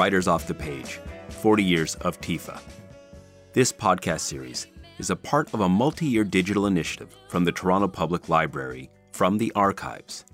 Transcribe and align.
Writers 0.00 0.28
Off 0.28 0.46
the 0.46 0.54
Page 0.54 0.98
40 1.28 1.62
Years 1.62 1.94
of 1.96 2.18
TIFA. 2.22 2.58
This 3.52 3.70
podcast 3.70 4.20
series 4.20 4.66
is 4.98 5.10
a 5.10 5.14
part 5.14 5.52
of 5.52 5.60
a 5.60 5.68
multi 5.68 6.06
year 6.06 6.24
digital 6.24 6.64
initiative 6.64 7.14
from 7.28 7.44
the 7.44 7.52
Toronto 7.52 7.86
Public 7.86 8.30
Library 8.30 8.88
from 9.12 9.36
the 9.36 9.52
Archives, 9.54 10.24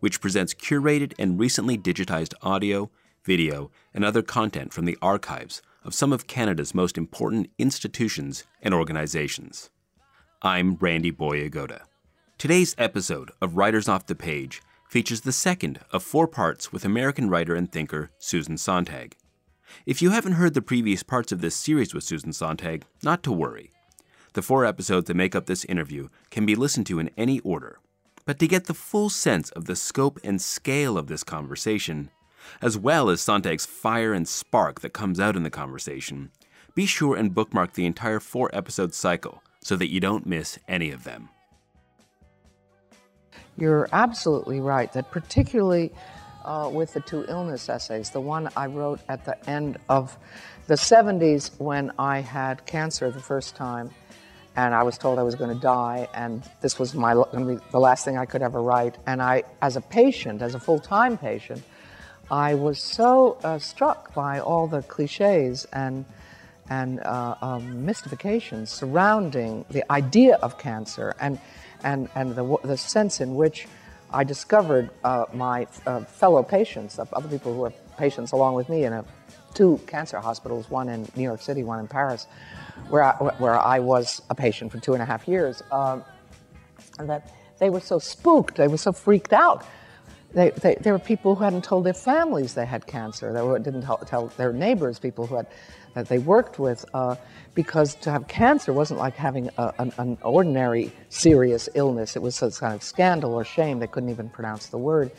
which 0.00 0.20
presents 0.20 0.52
curated 0.52 1.14
and 1.18 1.40
recently 1.40 1.78
digitized 1.78 2.34
audio, 2.42 2.90
video, 3.24 3.70
and 3.94 4.04
other 4.04 4.20
content 4.20 4.74
from 4.74 4.84
the 4.84 4.98
archives 5.00 5.62
of 5.84 5.94
some 5.94 6.12
of 6.12 6.26
Canada's 6.26 6.74
most 6.74 6.98
important 6.98 7.48
institutions 7.58 8.44
and 8.60 8.74
organizations. 8.74 9.70
I'm 10.42 10.74
Randy 10.74 11.12
Boyagoda. 11.12 11.84
Today's 12.36 12.74
episode 12.76 13.30
of 13.40 13.56
Writers 13.56 13.88
Off 13.88 14.04
the 14.04 14.14
Page 14.14 14.60
features 14.94 15.22
the 15.22 15.32
second 15.32 15.80
of 15.90 16.04
four 16.04 16.28
parts 16.28 16.72
with 16.72 16.84
American 16.84 17.28
writer 17.28 17.56
and 17.56 17.72
thinker 17.72 18.12
Susan 18.16 18.56
Sontag. 18.56 19.16
If 19.86 20.00
you 20.00 20.10
haven't 20.10 20.34
heard 20.34 20.54
the 20.54 20.62
previous 20.62 21.02
parts 21.02 21.32
of 21.32 21.40
this 21.40 21.56
series 21.56 21.92
with 21.92 22.04
Susan 22.04 22.32
Sontag, 22.32 22.84
not 23.02 23.24
to 23.24 23.32
worry. 23.32 23.72
The 24.34 24.42
four 24.42 24.64
episodes 24.64 25.08
that 25.08 25.16
make 25.16 25.34
up 25.34 25.46
this 25.46 25.64
interview 25.64 26.10
can 26.30 26.46
be 26.46 26.54
listened 26.54 26.86
to 26.86 27.00
in 27.00 27.10
any 27.16 27.40
order. 27.40 27.80
But 28.24 28.38
to 28.38 28.46
get 28.46 28.66
the 28.66 28.72
full 28.72 29.10
sense 29.10 29.50
of 29.50 29.64
the 29.64 29.74
scope 29.74 30.20
and 30.22 30.40
scale 30.40 30.96
of 30.96 31.08
this 31.08 31.24
conversation, 31.24 32.10
as 32.62 32.78
well 32.78 33.10
as 33.10 33.20
Sontag's 33.20 33.66
fire 33.66 34.12
and 34.12 34.28
spark 34.28 34.80
that 34.82 34.92
comes 34.92 35.18
out 35.18 35.34
in 35.34 35.42
the 35.42 35.50
conversation, 35.50 36.30
be 36.76 36.86
sure 36.86 37.16
and 37.16 37.34
bookmark 37.34 37.72
the 37.72 37.86
entire 37.86 38.20
four 38.20 38.48
episode 38.52 38.94
cycle 38.94 39.42
so 39.60 39.74
that 39.74 39.90
you 39.90 39.98
don't 39.98 40.24
miss 40.24 40.56
any 40.68 40.92
of 40.92 41.02
them. 41.02 41.30
You're 43.56 43.88
absolutely 43.92 44.60
right 44.60 44.92
that, 44.94 45.10
particularly 45.10 45.92
uh, 46.44 46.70
with 46.72 46.92
the 46.92 47.00
two 47.00 47.24
illness 47.28 47.68
essays, 47.68 48.10
the 48.10 48.20
one 48.20 48.48
I 48.56 48.66
wrote 48.66 49.00
at 49.08 49.24
the 49.24 49.48
end 49.48 49.78
of 49.88 50.16
the 50.66 50.74
70s 50.74 51.58
when 51.60 51.92
I 51.98 52.20
had 52.20 52.66
cancer 52.66 53.10
the 53.10 53.20
first 53.20 53.54
time, 53.54 53.90
and 54.56 54.74
I 54.74 54.82
was 54.82 54.98
told 54.98 55.18
I 55.18 55.22
was 55.22 55.36
going 55.36 55.54
to 55.54 55.60
die, 55.60 56.08
and 56.14 56.42
this 56.60 56.78
was 56.78 56.94
my 56.94 57.14
the 57.14 57.80
last 57.80 58.04
thing 58.04 58.18
I 58.18 58.24
could 58.24 58.42
ever 58.42 58.62
write. 58.62 58.98
And 59.06 59.22
I, 59.22 59.44
as 59.62 59.76
a 59.76 59.80
patient, 59.80 60.42
as 60.42 60.54
a 60.54 60.60
full-time 60.60 61.18
patient, 61.18 61.62
I 62.30 62.54
was 62.54 62.80
so 62.80 63.38
uh, 63.44 63.58
struck 63.58 64.14
by 64.14 64.40
all 64.40 64.66
the 64.66 64.82
cliches 64.82 65.66
and 65.72 66.04
and 66.70 67.00
uh, 67.00 67.34
um, 67.42 67.84
mystifications 67.84 68.70
surrounding 68.70 69.66
the 69.68 69.90
idea 69.92 70.36
of 70.36 70.58
cancer 70.58 71.14
and 71.20 71.38
and, 71.84 72.08
and 72.14 72.34
the, 72.34 72.56
the 72.64 72.76
sense 72.76 73.20
in 73.20 73.34
which 73.36 73.68
I 74.10 74.24
discovered 74.24 74.90
uh, 75.04 75.26
my 75.32 75.66
uh, 75.86 76.00
fellow 76.04 76.42
patients, 76.42 76.98
other 76.98 77.28
people 77.28 77.54
who 77.54 77.60
were 77.60 77.72
patients 77.96 78.32
along 78.32 78.54
with 78.54 78.68
me 78.68 78.84
in 78.84 78.92
a, 78.92 79.04
two 79.54 79.80
cancer 79.86 80.18
hospitals, 80.18 80.68
one 80.68 80.88
in 80.88 81.08
New 81.14 81.22
York 81.22 81.40
City, 81.40 81.62
one 81.62 81.78
in 81.78 81.86
Paris, 81.86 82.26
where 82.88 83.04
I, 83.04 83.14
where 83.38 83.58
I 83.58 83.78
was 83.78 84.22
a 84.30 84.34
patient 84.34 84.72
for 84.72 84.78
two 84.78 84.94
and 84.94 85.02
a 85.02 85.06
half 85.06 85.28
years, 85.28 85.62
um, 85.70 86.04
and 86.98 87.08
that 87.08 87.32
they 87.58 87.70
were 87.70 87.80
so 87.80 87.98
spooked, 87.98 88.56
they 88.56 88.68
were 88.68 88.76
so 88.76 88.92
freaked 88.92 89.32
out. 89.32 89.64
They, 90.32 90.50
they, 90.50 90.74
there 90.80 90.92
were 90.92 90.98
people 90.98 91.36
who 91.36 91.44
hadn't 91.44 91.62
told 91.62 91.84
their 91.84 91.94
families 91.94 92.54
they 92.54 92.66
had 92.66 92.86
cancer. 92.86 93.32
They 93.32 93.62
didn't 93.62 93.82
tell, 93.82 93.98
tell 93.98 94.26
their 94.36 94.52
neighbors, 94.52 94.98
people 94.98 95.26
who 95.26 95.36
had 95.36 95.46
that 95.94 96.08
they 96.08 96.18
worked 96.18 96.58
with, 96.58 96.84
uh, 96.94 97.16
because 97.54 97.94
to 97.96 98.10
have 98.10 98.28
cancer 98.28 98.72
wasn't 98.72 98.98
like 98.98 99.14
having 99.14 99.48
a, 99.58 99.72
an, 99.78 99.92
an, 99.98 100.18
ordinary 100.22 100.92
serious 101.08 101.68
illness. 101.74 102.16
It 102.16 102.22
was 102.22 102.36
some 102.36 102.50
kind 102.50 102.74
of 102.74 102.82
scandal 102.82 103.34
or 103.34 103.44
shame. 103.44 103.78
They 103.78 103.86
couldn't 103.86 104.10
even 104.10 104.28
pronounce 104.28 104.66
the 104.66 104.78
word. 104.78 105.10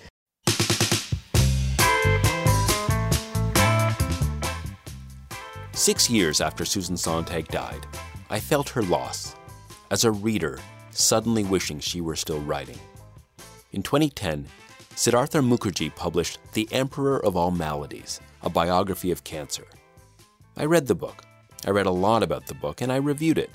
Six 5.74 6.10
years 6.10 6.42
after 6.42 6.66
Susan 6.66 6.98
Sontag 6.98 7.48
died, 7.50 7.86
I 8.30 8.40
felt 8.40 8.70
her 8.70 8.82
loss. 8.82 9.36
As 9.92 10.04
a 10.04 10.12
reader, 10.12 10.60
suddenly 10.92 11.44
wishing 11.44 11.80
she 11.80 12.02
were 12.02 12.16
still 12.16 12.40
writing. 12.40 12.80
In 13.72 13.84
2010, 13.84 14.48
Siddhartha 14.96 15.40
Mukherjee 15.40 15.94
published 15.94 16.40
The 16.54 16.68
Emperor 16.72 17.24
of 17.24 17.36
All 17.36 17.52
Maladies, 17.52 18.22
a 18.42 18.50
biography 18.50 19.12
of 19.12 19.24
cancer. 19.26 19.66
I 20.58 20.64
read 20.64 20.88
the 20.88 20.96
book. 20.96 21.26
I 21.66 21.72
read 21.72 21.86
a 21.86 21.92
lot 21.92 22.24
about 22.24 22.46
the 22.46 22.54
book 22.54 22.82
and 22.82 22.90
I 22.90 22.96
reviewed 22.96 23.38
it. 23.38 23.50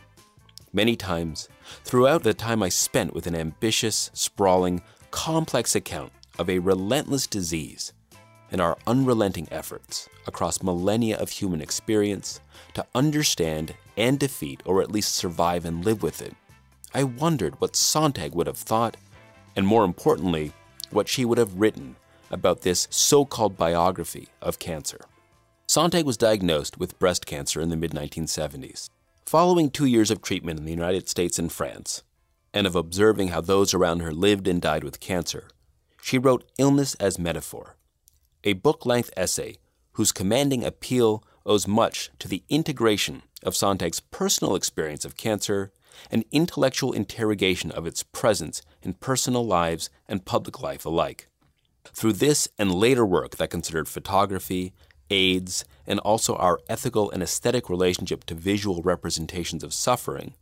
Many 0.73 0.97
times, 0.97 1.49
throughout 1.83 2.23
the 2.23 2.35
time 2.35 2.63
I 2.63 2.69
spent 2.69 3.15
with 3.15 3.27
an 3.27 3.35
ambitious, 3.35 4.11
sprawling, 4.13 4.83
complex 5.11 5.75
account 5.75 6.13
of 6.39 6.51
a 6.51 6.59
relentless 6.59 7.27
disease 7.27 7.95
and 8.51 8.61
our 8.61 8.77
unrelenting 8.87 9.49
efforts 9.51 10.11
across 10.27 10.63
millennia 10.63 11.17
of 11.17 11.31
human 11.31 11.63
experience 11.63 12.41
to 12.75 12.87
understand 12.95 13.75
and 13.97 14.19
defeat, 14.19 14.61
or 14.67 14.83
at 14.83 14.93
least 14.93 15.15
survive 15.15 15.65
and 15.65 15.85
live 15.85 16.03
with 16.03 16.21
it, 16.21 16.35
I 16.93 17.05
wondered 17.05 17.61
what 17.61 17.77
Sontag 17.77 18.35
would 18.35 18.47
have 18.47 18.57
thought, 18.57 18.97
and 19.57 19.67
more 19.67 19.85
importantly, 19.85 20.53
what 20.91 21.09
she 21.09 21.25
would 21.25 21.39
have 21.39 21.55
written 21.55 21.97
about 22.31 22.61
this 22.61 22.89
so 22.91 23.25
called 23.25 23.57
biography 23.57 24.29
of 24.43 24.59
cancer. 24.59 25.01
Sontag 25.71 26.05
was 26.05 26.17
diagnosed 26.17 26.79
with 26.79 26.99
breast 26.99 27.27
cancer 27.27 27.61
in 27.61 27.69
the 27.69 27.77
mid 27.77 27.93
1970s. 27.93 28.91
Following 29.25 29.71
two 29.71 29.85
years 29.85 30.11
of 30.11 30.21
treatment 30.21 30.59
in 30.59 30.65
the 30.65 30.73
United 30.73 31.09
States 31.09 31.39
and 31.39 31.53
France, 31.53 32.03
and 32.53 32.67
of 32.67 32.75
observing 32.75 33.29
how 33.29 33.41
those 33.41 33.73
around 33.73 34.01
her 34.01 34.11
lived 34.11 34.49
and 34.49 34.61
died 34.61 34.83
with 34.83 34.99
cancer, 34.99 35.47
she 36.03 36.19
wrote 36.19 36.51
Illness 36.59 36.97
as 36.97 37.21
Metaphor, 37.21 37.77
a 38.43 38.55
book 38.55 38.85
length 38.85 39.13
essay 39.17 39.59
whose 39.93 40.11
commanding 40.11 40.65
appeal 40.65 41.23
owes 41.47 41.69
much 41.69 42.11
to 42.19 42.27
the 42.27 42.43
integration 42.49 43.23
of 43.45 43.55
Sontag's 43.55 44.01
personal 44.01 44.57
experience 44.57 45.05
of 45.05 45.17
cancer 45.17 45.71
and 46.11 46.25
intellectual 46.33 46.93
interrogation 46.93 47.71
of 47.71 47.87
its 47.87 48.03
presence 48.03 48.61
in 48.83 48.95
personal 48.95 49.47
lives 49.47 49.89
and 50.09 50.25
public 50.25 50.61
life 50.61 50.85
alike. 50.85 51.29
Through 51.93 52.15
this 52.15 52.49
and 52.59 52.75
later 52.75 53.07
work 53.07 53.37
that 53.37 53.51
considered 53.51 53.89
photography 53.89 54.73
AIDS, 55.11 55.65
and 55.87 55.99
also 56.01 56.37
our 56.37 56.61
ethical 56.69 57.11
and 57.11 57.23
aesthetic 57.23 57.69
relationship 57.69 58.25
to 58.25 58.35
visual 58.35 58.83
representations 58.83 59.63
of 59.63 59.75
suffering, 59.75 60.35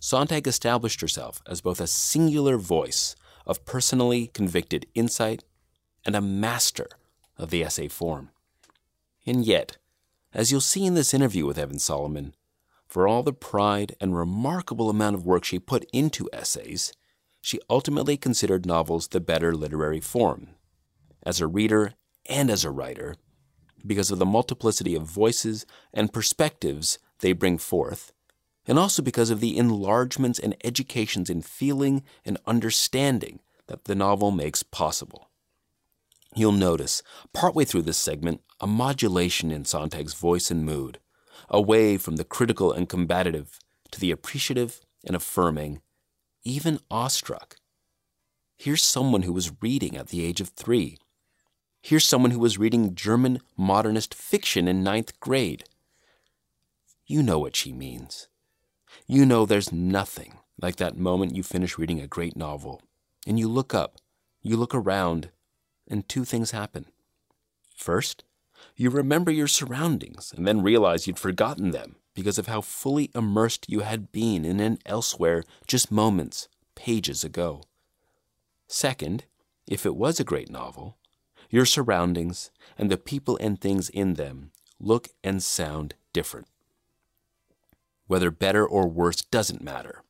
Sontag 0.00 0.46
established 0.46 1.00
herself 1.00 1.42
as 1.46 1.60
both 1.60 1.80
a 1.80 1.86
singular 1.86 2.56
voice 2.56 3.16
of 3.46 3.64
personally 3.64 4.28
convicted 4.28 4.86
insight 4.94 5.44
and 6.06 6.14
a 6.14 6.20
master 6.20 6.88
of 7.36 7.50
the 7.50 7.62
essay 7.62 7.88
form. 7.88 8.30
And 9.26 9.44
yet, 9.44 9.76
as 10.32 10.50
you'll 10.50 10.60
see 10.60 10.86
in 10.86 10.94
this 10.94 11.12
interview 11.12 11.46
with 11.46 11.58
Evan 11.58 11.78
Solomon, 11.78 12.34
for 12.86 13.06
all 13.06 13.22
the 13.22 13.32
pride 13.32 13.94
and 14.00 14.16
remarkable 14.16 14.90
amount 14.90 15.16
of 15.16 15.26
work 15.26 15.44
she 15.44 15.58
put 15.58 15.84
into 15.92 16.28
essays, 16.32 16.92
she 17.40 17.60
ultimately 17.68 18.16
considered 18.16 18.66
novels 18.66 19.08
the 19.08 19.20
better 19.20 19.54
literary 19.54 20.00
form. 20.00 20.48
As 21.22 21.40
a 21.40 21.46
reader 21.46 21.94
and 22.26 22.50
as 22.50 22.64
a 22.64 22.70
writer, 22.70 23.16
because 23.86 24.10
of 24.10 24.18
the 24.18 24.26
multiplicity 24.26 24.94
of 24.94 25.02
voices 25.02 25.66
and 25.92 26.12
perspectives 26.12 26.98
they 27.20 27.32
bring 27.32 27.58
forth, 27.58 28.12
and 28.66 28.78
also 28.78 29.02
because 29.02 29.30
of 29.30 29.40
the 29.40 29.56
enlargements 29.56 30.38
and 30.38 30.56
educations 30.64 31.30
in 31.30 31.42
feeling 31.42 32.02
and 32.24 32.38
understanding 32.46 33.40
that 33.66 33.84
the 33.84 33.94
novel 33.94 34.30
makes 34.30 34.62
possible. 34.62 35.30
You'll 36.34 36.52
notice, 36.52 37.02
partway 37.32 37.64
through 37.64 37.82
this 37.82 37.98
segment, 37.98 38.40
a 38.60 38.66
modulation 38.66 39.50
in 39.50 39.64
Sontag's 39.64 40.14
voice 40.14 40.50
and 40.50 40.64
mood, 40.64 41.00
away 41.48 41.96
from 41.96 42.16
the 42.16 42.24
critical 42.24 42.72
and 42.72 42.88
combative 42.88 43.58
to 43.90 44.00
the 44.00 44.10
appreciative 44.10 44.80
and 45.04 45.16
affirming, 45.16 45.80
even 46.44 46.78
awestruck. 46.90 47.56
Here's 48.56 48.82
someone 48.82 49.22
who 49.22 49.32
was 49.32 49.52
reading 49.60 49.96
at 49.96 50.08
the 50.08 50.24
age 50.24 50.40
of 50.40 50.50
three 50.50 50.98
Here's 51.82 52.04
someone 52.04 52.30
who 52.30 52.38
was 52.38 52.58
reading 52.58 52.94
German 52.94 53.40
modernist 53.56 54.14
fiction 54.14 54.68
in 54.68 54.82
ninth 54.82 55.18
grade. 55.18 55.64
You 57.06 57.22
know 57.22 57.38
what 57.38 57.56
she 57.56 57.72
means. 57.72 58.28
You 59.06 59.24
know 59.24 59.46
there's 59.46 59.72
nothing 59.72 60.38
like 60.60 60.76
that 60.76 60.96
moment 60.96 61.34
you 61.34 61.42
finish 61.42 61.78
reading 61.78 62.00
a 62.00 62.06
great 62.06 62.36
novel 62.36 62.82
and 63.26 63.38
you 63.38 63.48
look 63.48 63.74
up, 63.74 63.96
you 64.42 64.56
look 64.56 64.74
around, 64.74 65.30
and 65.88 66.08
two 66.08 66.24
things 66.24 66.50
happen. 66.50 66.86
First, 67.74 68.24
you 68.76 68.90
remember 68.90 69.30
your 69.30 69.48
surroundings 69.48 70.32
and 70.36 70.46
then 70.46 70.62
realize 70.62 71.06
you'd 71.06 71.18
forgotten 71.18 71.70
them 71.70 71.96
because 72.14 72.38
of 72.38 72.46
how 72.46 72.60
fully 72.60 73.10
immersed 73.14 73.66
you 73.68 73.80
had 73.80 74.12
been 74.12 74.44
in 74.44 74.60
an 74.60 74.78
elsewhere 74.84 75.44
just 75.66 75.90
moments, 75.90 76.48
pages 76.74 77.24
ago. 77.24 77.62
Second, 78.68 79.24
if 79.66 79.86
it 79.86 79.96
was 79.96 80.20
a 80.20 80.24
great 80.24 80.50
novel, 80.50 80.96
your 81.50 81.66
surroundings, 81.66 82.50
and 82.78 82.90
the 82.90 82.96
people 82.96 83.36
and 83.38 83.60
things 83.60 83.88
in 83.90 84.14
them 84.14 84.52
look 84.78 85.08
and 85.22 85.42
sound 85.42 85.94
different. 86.12 86.46
Whether 88.06 88.30
better 88.30 88.66
or 88.66 88.88
worse 88.88 89.22
doesn't 89.22 89.62
matter. 89.62 90.02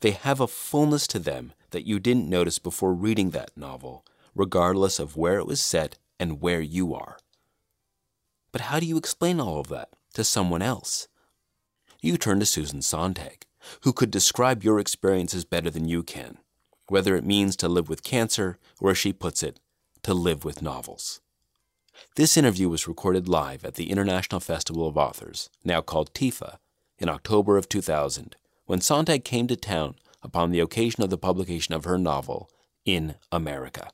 They 0.00 0.10
have 0.12 0.40
a 0.40 0.46
fullness 0.46 1.06
to 1.08 1.18
them 1.18 1.52
that 1.70 1.86
you 1.86 1.98
didn't 1.98 2.28
notice 2.28 2.58
before 2.58 2.92
reading 2.92 3.30
that 3.30 3.56
novel, 3.56 4.04
regardless 4.34 4.98
of 4.98 5.16
where 5.16 5.38
it 5.38 5.46
was 5.46 5.60
set 5.60 5.98
and 6.18 6.40
where 6.40 6.60
you 6.60 6.94
are. 6.94 7.18
But 8.52 8.62
how 8.62 8.80
do 8.80 8.86
you 8.86 8.96
explain 8.96 9.40
all 9.40 9.60
of 9.60 9.68
that 9.68 9.90
to 10.14 10.24
someone 10.24 10.62
else? 10.62 11.08
You 12.00 12.16
turn 12.16 12.40
to 12.40 12.46
Susan 12.46 12.82
Sontag, 12.82 13.46
who 13.82 13.92
could 13.92 14.10
describe 14.10 14.64
your 14.64 14.80
experiences 14.80 15.44
better 15.44 15.70
than 15.70 15.86
you 15.86 16.02
can, 16.02 16.38
whether 16.88 17.14
it 17.14 17.24
means 17.24 17.56
to 17.56 17.68
live 17.68 17.88
with 17.88 18.02
cancer 18.02 18.58
or, 18.80 18.90
as 18.90 18.98
she 18.98 19.12
puts 19.12 19.42
it, 19.42 19.60
to 20.02 20.14
live 20.14 20.44
with 20.44 20.62
novels. 20.62 21.20
This 22.16 22.36
interview 22.36 22.68
was 22.68 22.88
recorded 22.88 23.28
live 23.28 23.64
at 23.64 23.74
the 23.74 23.90
International 23.90 24.40
Festival 24.40 24.86
of 24.86 24.96
Authors, 24.96 25.50
now 25.64 25.80
called 25.80 26.14
TIFA, 26.14 26.56
in 26.98 27.08
October 27.08 27.56
of 27.56 27.68
2000, 27.68 28.36
when 28.66 28.80
Sontag 28.80 29.24
came 29.24 29.46
to 29.46 29.56
town 29.56 29.94
upon 30.22 30.50
the 30.50 30.60
occasion 30.60 31.02
of 31.02 31.10
the 31.10 31.18
publication 31.18 31.74
of 31.74 31.84
her 31.84 31.98
novel, 31.98 32.50
In 32.84 33.14
America. 33.32 33.90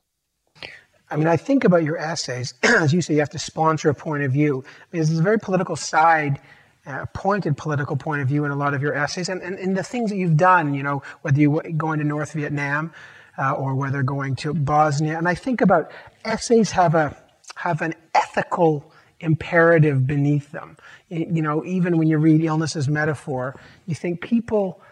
I 1.11 1.17
mean, 1.17 1.29
I 1.29 1.37
think 1.37 1.64
about 1.64 1.85
your 1.85 1.97
essays. 1.97 2.55
As 2.62 2.93
you 2.93 3.00
say, 3.00 3.14
you 3.14 3.20
have 3.20 3.31
to 3.31 3.38
sponsor 3.38 3.88
a 3.91 3.94
point 3.94 4.25
of 4.25 4.32
view. 4.32 4.64
I 4.67 4.97
mean, 4.97 5.05
there's 5.05 5.19
a 5.19 5.23
very 5.23 5.38
political 5.38 5.76
side, 5.76 6.41
uh, 6.85 7.06
pointed 7.14 7.56
political 7.56 7.97
point 7.97 8.23
of 8.23 8.29
view 8.29 8.44
in 8.44 8.50
a 8.50 8.56
lot 8.56 8.75
of 8.75 8.82
your 8.82 8.94
essays, 8.94 9.29
and, 9.29 9.41
and, 9.43 9.59
and 9.59 9.76
the 9.76 9.82
things 9.82 10.11
that 10.11 10.17
you've 10.17 10.37
done, 10.37 10.75
you 10.75 10.82
know, 10.82 11.02
whether 11.23 11.41
you're 11.41 11.62
going 11.76 11.99
to 11.99 12.05
North 12.05 12.32
Vietnam 12.32 12.93
uh, 13.38 13.53
or 13.53 13.75
whether 13.75 14.03
going 14.03 14.37
to 14.37 14.55
Bosnia. 14.55 15.19
And 15.19 15.29
I 15.29 15.35
think 15.35 15.61
about 15.61 15.91
essays 16.25 16.73
have 16.73 16.94
a 16.94 17.17
have 17.56 17.81
an 17.83 17.94
ethical 18.15 18.93
imperative 19.21 20.06
beneath 20.06 20.53
them. 20.53 20.77
You 21.09 21.43
know, 21.43 21.65
even 21.65 21.97
when 21.97 22.09
you 22.09 22.19
read 22.19 22.43
illness 22.43 22.77
as 22.77 22.88
metaphor, 22.88 23.59
you 23.87 23.94
think 23.94 24.21
people 24.21 24.83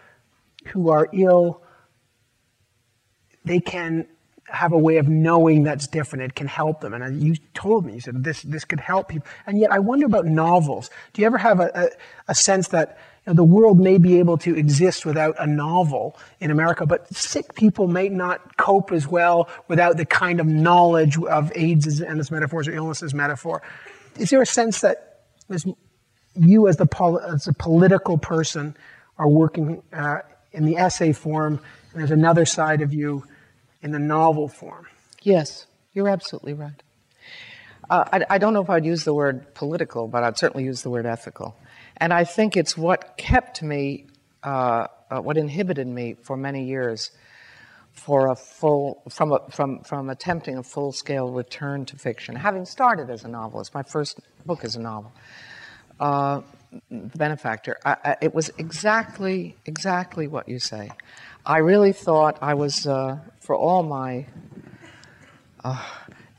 who 0.67 0.89
are 0.89 1.07
ill, 1.13 1.61
they 3.43 3.59
can 3.59 4.07
have 4.47 4.71
a 4.71 4.77
way 4.77 4.97
of 4.97 5.07
knowing 5.07 5.63
that's 5.63 5.87
different. 5.87 6.23
It 6.23 6.35
can 6.35 6.47
help 6.47 6.81
them. 6.81 6.93
And 6.93 7.21
you 7.21 7.35
told 7.53 7.85
me, 7.85 7.95
you 7.95 7.99
said 7.99 8.23
this 8.23 8.41
this 8.43 8.65
could 8.65 8.79
help 8.79 9.09
people. 9.09 9.27
And 9.45 9.59
yet, 9.59 9.71
I 9.71 9.79
wonder 9.79 10.05
about 10.05 10.25
novels. 10.25 10.89
Do 11.13 11.21
you 11.21 11.25
ever 11.27 11.37
have 11.37 11.59
a, 11.59 11.71
a, 11.75 11.89
a 12.29 12.35
sense 12.35 12.69
that 12.69 12.97
you 13.25 13.33
know, 13.33 13.35
the 13.35 13.43
world 13.43 13.79
may 13.79 13.97
be 13.97 14.19
able 14.19 14.37
to 14.39 14.55
exist 14.55 15.05
without 15.05 15.35
a 15.39 15.47
novel 15.47 16.17
in 16.39 16.51
America, 16.51 16.85
but 16.85 17.11
sick 17.15 17.55
people 17.55 17.87
may 17.87 18.09
not 18.09 18.57
cope 18.57 18.91
as 18.91 19.07
well 19.07 19.49
without 19.67 19.97
the 19.97 20.05
kind 20.05 20.39
of 20.39 20.45
knowledge 20.45 21.17
of 21.17 21.51
AIDS 21.55 22.01
and 22.01 22.19
its 22.19 22.29
metaphors 22.29 22.67
or 22.67 22.73
illness 22.73 23.01
as 23.01 23.13
metaphor. 23.13 23.61
Is 24.17 24.29
there 24.29 24.41
a 24.41 24.45
sense 24.45 24.81
that 24.81 25.21
as 25.49 25.65
you, 26.35 26.67
as 26.67 26.77
the 26.77 26.85
pol- 26.85 27.19
as 27.19 27.47
a 27.47 27.53
political 27.53 28.17
person, 28.17 28.75
are 29.17 29.27
working 29.27 29.81
uh, 29.93 30.19
in 30.51 30.65
the 30.65 30.77
essay 30.77 31.13
form, 31.13 31.59
and 31.91 31.99
there's 31.99 32.11
another 32.11 32.45
side 32.45 32.81
of 32.81 32.93
you 32.93 33.23
in 33.81 33.91
the 33.91 33.99
novel 33.99 34.47
form? 34.47 34.85
Yes, 35.21 35.65
you're 35.93 36.09
absolutely 36.09 36.53
right. 36.53 36.83
Uh, 37.89 38.03
I, 38.11 38.35
I, 38.35 38.37
don't 38.39 38.53
know 38.53 38.61
if 38.61 38.69
I'd 38.69 38.85
use 38.85 39.03
the 39.03 39.13
word 39.13 39.53
political, 39.53 40.07
but 40.07 40.23
I'd 40.23 40.37
certainly 40.37 40.63
use 40.63 40.81
the 40.81 40.89
word 40.89 41.05
ethical. 41.05 41.55
And 41.97 42.13
I 42.13 42.23
think 42.23 42.57
it's 42.57 42.77
what 42.77 43.17
kept 43.17 43.61
me, 43.61 44.07
uh, 44.43 44.87
uh, 45.09 45.19
what 45.21 45.37
inhibited 45.37 45.87
me 45.87 46.15
for 46.21 46.35
many 46.35 46.65
years 46.65 47.11
for 47.93 48.27
a 48.27 48.35
full, 48.35 49.01
from, 49.09 49.31
a, 49.31 49.39
from, 49.49 49.79
from 49.83 50.09
attempting 50.09 50.57
a 50.57 50.63
full 50.63 50.91
scale 50.91 51.31
return 51.31 51.85
to 51.85 51.95
fiction. 51.97 52.35
Having 52.35 52.65
started 52.65 53.09
as 53.09 53.23
a 53.23 53.27
novelist, 53.29 53.73
my 53.73 53.83
first 53.83 54.19
book 54.45 54.65
is 54.65 54.75
a 54.75 54.81
novel, 54.81 55.13
uh, 55.99 56.41
The 56.89 57.17
Benefactor, 57.17 57.77
I, 57.85 57.95
I, 58.03 58.15
it 58.21 58.35
was 58.35 58.51
exactly, 58.57 59.55
exactly 59.65 60.27
what 60.27 60.49
you 60.49 60.59
say. 60.59 60.91
I 61.45 61.59
really 61.59 61.93
thought 61.93 62.37
I 62.41 62.55
was, 62.55 62.85
uh, 62.85 63.19
for 63.39 63.55
all 63.55 63.83
my 63.83 64.27
uh, 65.63 65.81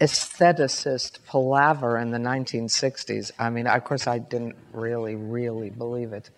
aestheticist 0.01 1.25
palaver 1.27 1.99
in 1.99 2.11
the 2.11 2.19
1960s. 2.19 3.31
I 3.39 3.51
mean, 3.51 3.67
of 3.67 3.85
course, 3.85 4.07
I 4.07 4.19
didn't 4.19 4.57
really, 4.73 5.15
really 5.15 5.71
believe 5.71 6.13
it. 6.13 6.31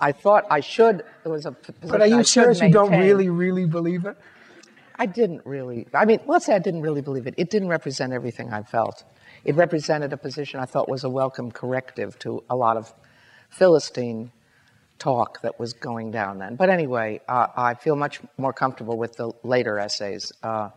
I 0.00 0.12
thought 0.12 0.44
I 0.50 0.60
should. 0.60 1.04
It 1.24 1.28
was 1.28 1.46
a 1.46 1.56
But 1.82 2.02
are 2.02 2.06
you 2.06 2.22
sure 2.22 2.52
You 2.52 2.70
don't 2.70 2.92
really, 2.92 3.28
really 3.28 3.66
believe 3.66 4.04
it? 4.04 4.16
I 4.96 5.06
didn't 5.06 5.44
really. 5.44 5.86
I 5.94 6.04
mean, 6.04 6.20
let's 6.26 6.46
say 6.46 6.54
I 6.54 6.58
didn't 6.58 6.82
really 6.82 7.02
believe 7.02 7.26
it. 7.26 7.34
It 7.36 7.50
didn't 7.50 7.68
represent 7.68 8.12
everything 8.12 8.52
I 8.52 8.62
felt. 8.62 9.04
It 9.44 9.54
represented 9.54 10.12
a 10.12 10.16
position 10.16 10.60
I 10.60 10.66
thought 10.66 10.88
was 10.88 11.04
a 11.04 11.08
welcome 11.08 11.50
corrective 11.50 12.18
to 12.20 12.42
a 12.50 12.56
lot 12.56 12.76
of 12.76 12.92
Philistine 13.48 14.32
talk 14.98 15.40
that 15.42 15.58
was 15.58 15.72
going 15.72 16.10
down 16.10 16.38
then. 16.38 16.56
But 16.56 16.70
anyway, 16.70 17.20
uh, 17.28 17.46
I 17.56 17.74
feel 17.74 17.94
much 17.94 18.20
more 18.36 18.52
comfortable 18.52 18.98
with 18.98 19.16
the 19.16 19.32
later 19.44 19.78
essays. 19.78 20.32
Uh, 20.42 20.70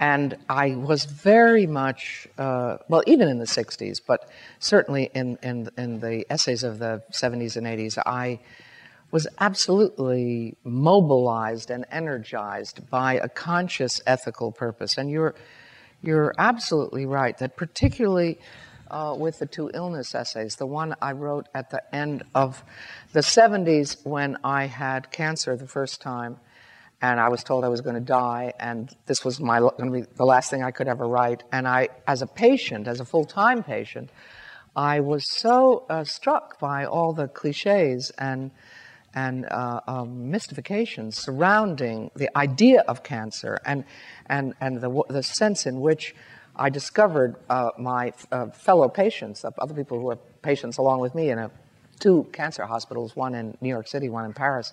and 0.00 0.38
I 0.48 0.76
was 0.76 1.04
very 1.04 1.66
much, 1.66 2.26
uh, 2.38 2.78
well, 2.88 3.02
even 3.06 3.28
in 3.28 3.38
the 3.38 3.44
60s, 3.44 4.00
but 4.04 4.30
certainly 4.58 5.10
in, 5.12 5.38
in, 5.42 5.68
in 5.76 6.00
the 6.00 6.24
essays 6.30 6.62
of 6.64 6.78
the 6.78 7.02
70s 7.12 7.58
and 7.58 7.66
80s, 7.66 8.02
I 8.06 8.40
was 9.10 9.26
absolutely 9.38 10.56
mobilized 10.64 11.70
and 11.70 11.84
energized 11.90 12.88
by 12.88 13.14
a 13.14 13.28
conscious 13.28 14.00
ethical 14.06 14.52
purpose. 14.52 14.96
And 14.96 15.10
you're, 15.10 15.34
you're 16.00 16.34
absolutely 16.38 17.04
right 17.04 17.36
that, 17.36 17.58
particularly 17.58 18.38
uh, 18.90 19.14
with 19.18 19.38
the 19.38 19.46
two 19.46 19.70
illness 19.74 20.14
essays, 20.14 20.56
the 20.56 20.66
one 20.66 20.94
I 21.02 21.12
wrote 21.12 21.46
at 21.54 21.70
the 21.70 21.82
end 21.94 22.22
of 22.34 22.64
the 23.12 23.20
70s 23.20 24.06
when 24.06 24.38
I 24.42 24.64
had 24.64 25.10
cancer 25.10 25.56
the 25.56 25.68
first 25.68 26.00
time 26.00 26.38
and 27.02 27.18
I 27.18 27.28
was 27.28 27.42
told 27.42 27.64
I 27.64 27.68
was 27.68 27.80
going 27.80 27.94
to 27.94 28.00
die, 28.00 28.52
and 28.58 28.94
this 29.06 29.24
was 29.24 29.40
my 29.40 29.58
going 29.58 29.92
to 29.92 30.00
be 30.00 30.06
the 30.16 30.24
last 30.24 30.50
thing 30.50 30.62
I 30.62 30.70
could 30.70 30.88
ever 30.88 31.06
write. 31.06 31.42
And 31.50 31.66
I, 31.66 31.88
as 32.06 32.20
a 32.22 32.26
patient, 32.26 32.86
as 32.86 33.00
a 33.00 33.04
full-time 33.04 33.62
patient, 33.62 34.10
I 34.76 35.00
was 35.00 35.28
so 35.28 35.86
uh, 35.88 36.04
struck 36.04 36.60
by 36.60 36.84
all 36.84 37.12
the 37.12 37.28
cliches 37.28 38.10
and 38.18 38.50
and 39.12 39.46
uh, 39.50 39.80
um, 39.88 40.30
mystifications 40.30 41.18
surrounding 41.18 42.12
the 42.14 42.28
idea 42.38 42.84
of 42.86 43.02
cancer 43.02 43.58
and 43.64 43.84
and 44.26 44.54
and 44.60 44.80
the 44.80 45.02
the 45.08 45.22
sense 45.22 45.66
in 45.66 45.80
which 45.80 46.14
I 46.54 46.68
discovered 46.68 47.36
uh, 47.48 47.70
my 47.78 48.12
uh, 48.30 48.50
fellow 48.50 48.88
patients, 48.88 49.44
other 49.44 49.74
people 49.74 49.98
who 49.98 50.06
were 50.06 50.18
patients 50.42 50.78
along 50.78 51.00
with 51.00 51.14
me 51.14 51.30
in 51.30 51.38
a 51.38 51.50
two 52.00 52.26
cancer 52.32 52.64
hospitals, 52.64 53.14
one 53.14 53.34
in 53.34 53.56
New 53.60 53.68
York 53.68 53.86
City, 53.86 54.08
one 54.08 54.24
in 54.24 54.32
Paris, 54.32 54.72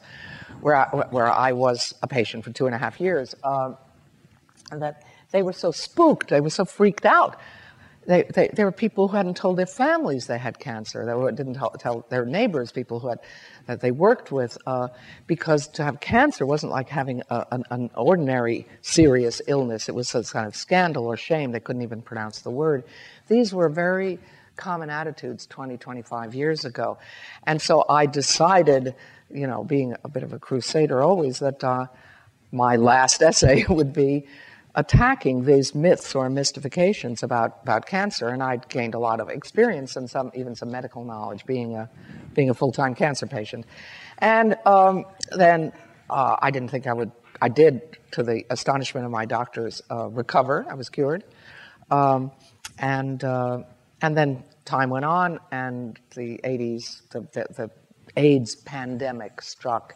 where 0.61 0.75
I, 0.75 0.87
where 1.11 1.27
I 1.27 1.51
was 1.51 1.93
a 2.01 2.07
patient 2.07 2.43
for 2.43 2.51
two 2.51 2.65
and 2.65 2.73
a 2.73 2.77
half 2.77 2.99
years. 2.99 3.35
Uh, 3.43 3.73
that 4.71 5.03
they 5.31 5.43
were 5.43 5.53
so 5.53 5.71
spooked, 5.71 6.29
they 6.29 6.41
were 6.41 6.49
so 6.49 6.65
freaked 6.65 7.05
out. 7.05 7.37
They, 8.07 8.23
they, 8.33 8.49
there 8.53 8.65
were 8.65 8.71
people 8.71 9.09
who 9.09 9.17
hadn't 9.17 9.35
told 9.35 9.57
their 9.57 9.65
families 9.65 10.27
they 10.27 10.37
had 10.37 10.59
cancer. 10.59 11.05
They 11.05 11.35
didn't 11.35 11.55
tell, 11.55 11.71
tell 11.71 12.05
their 12.09 12.25
neighbors, 12.25 12.71
people 12.71 13.01
who 13.01 13.09
had 13.09 13.19
that 13.65 13.81
they 13.81 13.91
worked 13.91 14.31
with, 14.31 14.57
uh, 14.65 14.87
because 15.27 15.67
to 15.67 15.83
have 15.83 15.99
cancer 15.99 16.45
wasn't 16.45 16.71
like 16.71 16.87
having 16.87 17.21
a, 17.29 17.45
an, 17.51 17.63
an, 17.69 17.89
ordinary 17.95 18.65
serious 18.81 19.41
illness. 19.47 19.89
It 19.89 19.95
was 19.95 20.07
some 20.07 20.23
kind 20.23 20.47
of 20.47 20.55
scandal 20.55 21.05
or 21.05 21.17
shame. 21.17 21.51
They 21.51 21.59
couldn't 21.59 21.81
even 21.81 22.01
pronounce 22.01 22.39
the 22.39 22.49
word. 22.49 22.85
These 23.27 23.53
were 23.53 23.67
very 23.67 24.19
common 24.57 24.89
attitudes 24.89 25.45
20, 25.45 25.77
25 25.77 26.35
years 26.35 26.65
ago. 26.65 26.97
And 27.45 27.61
so 27.61 27.85
I 27.87 28.05
decided, 28.05 28.95
you 29.29 29.47
know, 29.47 29.63
being 29.63 29.95
a 30.03 30.09
bit 30.09 30.23
of 30.23 30.33
a 30.33 30.39
crusader 30.39 31.01
always, 31.01 31.39
that 31.39 31.63
uh, 31.63 31.87
my 32.51 32.75
last 32.75 33.21
essay 33.29 33.65
would 33.69 33.93
be 33.93 34.25
attacking 34.75 35.45
these 35.45 35.73
myths 35.73 36.13
or 36.13 36.29
mystifications 36.29 37.23
about, 37.23 37.59
about 37.63 37.85
cancer. 37.85 38.27
And 38.27 38.43
I'd 38.43 38.67
gained 38.69 38.93
a 38.93 38.99
lot 38.99 39.19
of 39.19 39.29
experience 39.29 39.95
and 39.95 40.09
some, 40.09 40.31
even 40.35 40.55
some 40.55 40.69
medical 40.69 41.03
knowledge 41.03 41.45
being 41.45 41.75
a, 41.75 41.89
being 42.33 42.49
a 42.49 42.53
full-time 42.53 42.93
cancer 42.93 43.25
patient. 43.25 43.65
And 44.19 44.55
um, 44.65 45.05
then 45.35 45.71
uh, 46.09 46.35
I 46.39 46.51
didn't 46.51 46.69
think 46.69 46.85
I 46.85 46.93
would, 46.93 47.11
I 47.41 47.49
did, 47.49 47.97
to 48.11 48.23
the 48.23 48.45
astonishment 48.49 49.05
of 49.05 49.11
my 49.11 49.25
doctors, 49.25 49.81
uh, 49.89 50.09
recover. 50.09 50.65
I 50.69 50.75
was 50.75 50.89
cured. 50.89 51.23
Um, 51.89 52.31
and 52.77 53.23
uh, 53.23 53.63
and 54.01 54.15
then 54.15 54.43
time 54.67 54.89
went 54.89 55.05
on, 55.05 55.39
and 55.51 55.99
the 56.15 56.39
80s, 56.43 57.09
the, 57.09 57.21
the, 57.31 57.47
the 57.55 57.71
AIDS 58.17 58.55
pandemic 58.55 59.41
struck, 59.41 59.95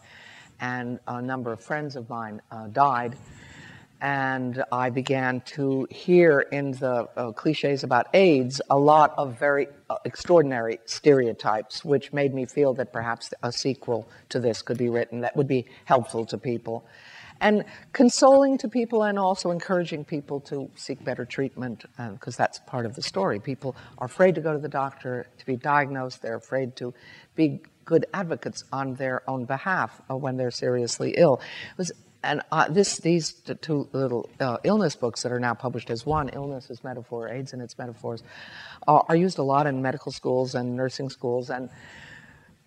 and 0.60 1.00
a 1.08 1.22
number 1.22 1.52
of 1.52 1.62
friends 1.62 1.96
of 1.96 2.10
mine 2.10 2.42
uh, 2.52 2.68
died. 2.68 3.16
And 4.00 4.64
I 4.72 4.90
began 4.90 5.42
to 5.42 5.88
hear 5.92 6.40
in 6.52 6.72
the 6.72 7.08
uh, 7.16 7.32
cliches 7.34 7.84
about 7.84 8.08
AIDS 8.16 8.60
a 8.72 8.78
lot 8.78 9.14
of 9.16 9.38
very 9.38 9.68
uh, 9.92 9.98
extraordinary 10.06 10.80
stereotypes, 10.86 11.86
which 11.86 12.12
made 12.12 12.34
me 12.34 12.46
feel 12.46 12.74
that 12.76 12.92
perhaps 12.92 13.32
a 13.44 13.52
sequel 13.52 14.10
to 14.30 14.40
this 14.40 14.64
could 14.64 14.78
be 14.78 14.90
written 14.90 15.22
that 15.22 15.36
would 15.36 15.48
be 15.48 15.68
helpful 15.86 16.26
to 16.26 16.38
people 16.38 16.88
and 17.42 17.66
consoling 17.92 18.58
to 18.60 18.70
people 18.70 19.04
and 19.04 19.20
also 19.20 19.52
encouraging 19.52 20.06
people 20.06 20.40
to 20.40 20.70
seek 20.76 21.04
better 21.04 21.26
treatment 21.26 21.84
because 22.14 22.36
uh, 22.36 22.44
that's 22.44 22.60
part 22.60 22.86
of 22.86 22.96
the 22.96 23.02
story. 23.02 23.40
People 23.40 23.76
are 23.98 24.06
afraid 24.06 24.36
to 24.36 24.42
go 24.42 24.54
to 24.54 24.60
the 24.60 24.70
doctor 24.70 25.28
to 25.40 25.46
be 25.46 25.58
diagnosed, 25.58 26.22
they're 26.22 26.38
afraid 26.38 26.76
to 26.78 26.94
be 27.36 27.62
good 27.84 28.06
advocates 28.14 28.64
on 28.72 28.94
their 28.94 29.28
own 29.30 29.44
behalf 29.44 30.02
uh, 30.10 30.16
when 30.16 30.38
they're 30.38 30.52
seriously 30.52 31.16
ill. 31.18 31.42
Was 31.78 31.92
and 32.24 32.42
uh, 32.52 32.70
this, 32.70 32.98
these 32.98 33.32
two 33.62 33.90
little 33.94 34.30
uh, 34.40 34.58
illness 34.64 34.96
books 34.96 35.24
that 35.24 35.32
are 35.32 35.40
now 35.40 35.56
published 35.56 35.90
as 35.90 36.06
one, 36.06 36.30
Illness 36.30 36.70
as 36.70 36.84
Metaphor, 36.84 37.28
AIDS 37.28 37.54
and 37.54 37.64
Its 37.64 37.80
Metaphors, 37.80 38.22
uh, 38.88 39.00
are 39.10 39.16
used 39.16 39.40
a 39.40 39.44
lot 39.44 39.66
in 39.66 39.82
medical 39.82 40.12
schools 40.12 40.54
and 40.54 40.76
nursing 40.76 41.10
schools. 41.10 41.50
And 41.50 41.72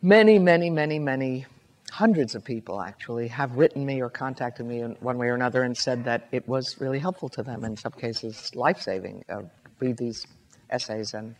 many, 0.02 0.40
many, 0.40 0.70
many, 0.70 0.98
many 0.98 1.46
hundreds 1.94 2.34
of 2.34 2.44
people 2.44 2.80
actually 2.80 3.28
have 3.28 3.56
written 3.56 3.86
me 3.86 4.02
or 4.02 4.10
contacted 4.10 4.66
me 4.66 4.80
in 4.80 4.96
one 4.98 5.16
way 5.16 5.28
or 5.28 5.34
another 5.34 5.62
and 5.62 5.76
said 5.76 6.02
that 6.02 6.26
it 6.32 6.48
was 6.48 6.80
really 6.80 6.98
helpful 6.98 7.28
to 7.28 7.40
them, 7.40 7.64
in 7.64 7.76
some 7.76 7.92
cases, 7.92 8.52
life 8.56 8.80
saving. 8.80 9.24
Uh, 9.28 9.42
read 9.78 9.96
these 9.96 10.26
essays 10.70 11.14
and 11.14 11.36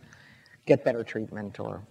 get 0.64 0.84
better 0.84 1.02
treatment 1.02 1.58
or 1.58 1.82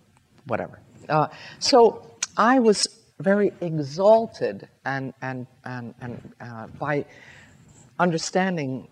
whatever. 0.48 0.79
Uh, 1.10 1.27
so 1.60 2.10
I 2.38 2.60
was 2.60 2.88
very 3.20 3.51
exalted 3.60 4.70
and, 4.86 5.13
and, 5.22 5.46
and, 5.65 5.93
and 6.00 6.34
uh, 6.39 6.67
by 6.79 7.03
understanding 8.00 8.88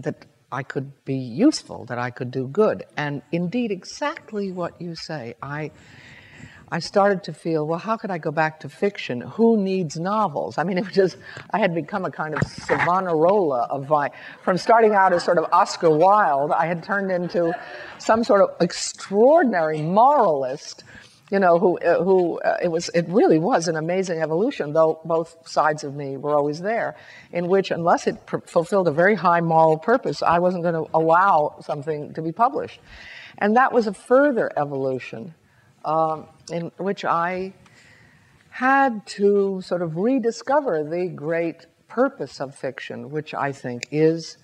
that 0.00 0.26
I 0.52 0.62
could 0.62 0.92
be 1.04 1.16
useful, 1.16 1.86
that 1.86 1.98
I 1.98 2.10
could 2.10 2.30
do 2.30 2.46
good. 2.46 2.84
And 2.96 3.22
indeed, 3.32 3.72
exactly 3.72 4.52
what 4.52 4.80
you 4.80 4.94
say. 4.94 5.34
I, 5.42 5.72
I 6.70 6.80
started 6.80 7.24
to 7.24 7.32
feel, 7.32 7.66
well, 7.66 7.78
how 7.78 7.96
could 7.96 8.10
I 8.10 8.18
go 8.18 8.30
back 8.30 8.60
to 8.60 8.68
fiction? 8.68 9.22
Who 9.22 9.56
needs 9.56 9.98
novels? 9.98 10.58
I 10.58 10.64
mean, 10.64 10.76
it 10.76 10.84
was 10.84 10.94
just, 10.94 11.16
I 11.50 11.58
had 11.58 11.74
become 11.74 12.04
a 12.04 12.10
kind 12.10 12.34
of 12.34 12.42
Savonarola 12.46 13.68
of 13.70 13.88
my, 13.88 14.10
from 14.42 14.58
starting 14.58 14.94
out 14.94 15.14
as 15.14 15.24
sort 15.24 15.38
of 15.38 15.46
Oscar 15.50 15.88
Wilde, 15.88 16.52
I 16.52 16.66
had 16.66 16.82
turned 16.82 17.10
into 17.10 17.54
some 17.98 18.22
sort 18.22 18.42
of 18.42 18.50
extraordinary 18.60 19.80
moralist 19.80 20.84
you 21.30 21.38
know, 21.38 21.58
who, 21.58 21.78
uh, 21.78 22.02
who 22.02 22.40
uh, 22.40 22.56
it 22.62 22.68
was, 22.68 22.88
it 22.94 23.06
really 23.08 23.38
was 23.38 23.68
an 23.68 23.76
amazing 23.76 24.20
evolution, 24.20 24.72
though 24.72 24.98
both 25.04 25.36
sides 25.46 25.84
of 25.84 25.94
me 25.94 26.16
were 26.16 26.34
always 26.34 26.60
there, 26.60 26.96
in 27.32 27.48
which 27.48 27.70
unless 27.70 28.06
it 28.06 28.24
pr- 28.24 28.38
fulfilled 28.46 28.88
a 28.88 28.92
very 28.92 29.14
high 29.14 29.42
moral 29.42 29.76
purpose, 29.76 30.22
I 30.22 30.38
wasn't 30.38 30.62
going 30.62 30.86
to 30.86 30.90
allow 30.94 31.56
something 31.60 32.14
to 32.14 32.22
be 32.22 32.32
published. 32.32 32.80
And 33.36 33.56
that 33.56 33.72
was 33.72 33.86
a 33.86 33.92
further 33.92 34.50
evolution 34.56 35.34
um, 35.84 36.26
in 36.50 36.70
which 36.78 37.04
I 37.04 37.52
had 38.50 39.06
to 39.06 39.60
sort 39.62 39.82
of 39.82 39.96
rediscover 39.96 40.82
the 40.82 41.08
great 41.08 41.66
purpose 41.86 42.40
of 42.40 42.54
fiction, 42.54 43.10
which 43.10 43.34
I 43.34 43.52
think 43.52 43.86
is, 43.90 44.36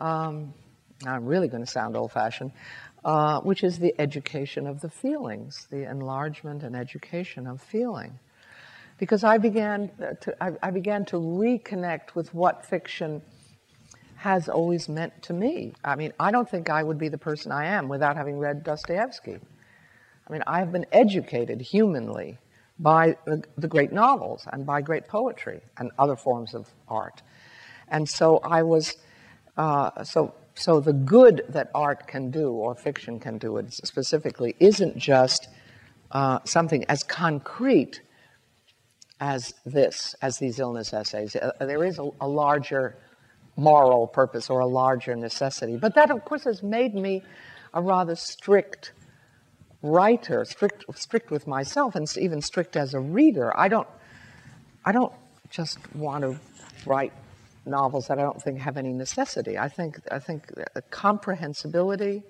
um, 0.00 0.52
I'm 1.06 1.26
really 1.26 1.48
going 1.48 1.64
to 1.64 1.70
sound 1.70 1.96
old 1.96 2.12
fashioned, 2.12 2.52
uh, 3.04 3.40
which 3.40 3.64
is 3.64 3.78
the 3.78 3.94
education 4.00 4.66
of 4.66 4.80
the 4.80 4.90
feelings, 4.90 5.66
the 5.70 5.88
enlargement 5.88 6.62
and 6.62 6.76
education 6.76 7.46
of 7.46 7.60
feeling. 7.60 8.18
Because 8.98 9.24
I 9.24 9.38
began 9.38 9.90
to, 10.20 10.36
I, 10.42 10.52
I 10.62 10.70
began 10.70 11.04
to 11.06 11.16
reconnect 11.16 12.14
with 12.14 12.32
what 12.34 12.64
fiction 12.64 13.22
has 14.16 14.48
always 14.48 14.88
meant 14.88 15.20
to 15.22 15.32
me. 15.32 15.72
I 15.84 15.96
mean, 15.96 16.12
I 16.20 16.30
don't 16.30 16.48
think 16.48 16.70
I 16.70 16.82
would 16.82 16.98
be 16.98 17.08
the 17.08 17.18
person 17.18 17.50
I 17.50 17.66
am 17.66 17.88
without 17.88 18.16
having 18.16 18.38
read 18.38 18.62
Dostoevsky. 18.62 19.40
I 20.26 20.32
mean, 20.32 20.42
I 20.46 20.58
have 20.60 20.72
been 20.72 20.86
educated 20.92 21.60
humanly 21.60 22.38
by 22.78 23.16
the, 23.26 23.68
great 23.68 23.92
novels 23.92 24.46
and 24.50 24.64
by 24.66 24.80
great 24.80 25.06
poetry 25.08 25.60
and 25.78 25.90
other 25.98 26.16
forms 26.16 26.54
of 26.54 26.68
art. 26.88 27.22
And 27.88 28.08
so 28.08 28.38
I 28.38 28.62
was, 28.62 28.96
uh, 29.56 30.04
so 30.04 30.34
so 30.54 30.80
the 30.80 30.92
good 30.92 31.44
that 31.48 31.70
art 31.74 32.06
can 32.06 32.30
do, 32.30 32.50
or 32.50 32.74
fiction 32.74 33.18
can 33.18 33.38
do 33.38 33.56
it 33.56 33.72
specifically, 33.72 34.54
isn't 34.60 34.98
just 34.98 35.48
uh, 36.10 36.40
something 36.44 36.84
as 36.88 37.02
concrete 37.02 38.02
as 39.20 39.54
this, 39.64 40.14
as 40.20 40.38
these 40.38 40.58
illness 40.58 40.92
essays. 40.92 41.36
Uh, 41.36 41.52
there 41.60 41.84
is 41.84 41.98
a, 41.98 42.10
a, 42.20 42.28
larger 42.28 42.96
moral 43.56 44.06
purpose 44.06 44.50
or 44.50 44.60
a 44.60 44.66
larger 44.66 45.14
necessity. 45.14 45.76
But 45.76 45.94
that, 45.94 46.10
of 46.10 46.24
course, 46.24 46.44
has 46.44 46.62
made 46.62 46.94
me 46.94 47.22
a 47.72 47.80
rather 47.80 48.16
strict 48.16 48.92
writer, 49.82 50.44
strict, 50.44 50.84
strict 50.96 51.30
with 51.30 51.46
myself, 51.46 51.94
and 51.94 52.06
even 52.16 52.40
strict 52.40 52.76
as 52.76 52.94
a 52.94 53.00
reader. 53.00 53.56
I 53.58 53.68
don't, 53.68 53.88
I 54.84 54.92
don't 54.92 55.12
just 55.50 55.78
want 55.94 56.22
to 56.22 56.38
write 56.86 57.12
novels 57.66 58.08
that 58.08 58.18
I 58.18 58.22
don't 58.22 58.40
think 58.42 58.58
have 58.58 58.76
any 58.76 58.92
necessity. 58.92 59.58
I 59.58 59.68
think 59.68 60.00
I 60.10 60.18
think 60.18 60.52
comprehensibility 60.90 62.22